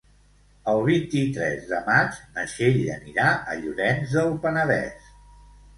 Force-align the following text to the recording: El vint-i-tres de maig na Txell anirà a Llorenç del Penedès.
El 0.71 0.79
vint-i-tres 0.87 1.67
de 1.73 1.81
maig 1.91 2.17
na 2.39 2.47
Txell 2.55 2.83
anirà 2.97 3.29
a 3.53 3.61
Llorenç 3.61 4.19
del 4.19 4.37
Penedès. 4.47 5.15